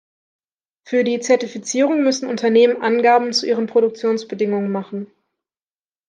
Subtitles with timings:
[0.83, 5.05] Für die Zertifizierung müssen Unternehmen Angaben zu ihren Produktionsbedingungen machen.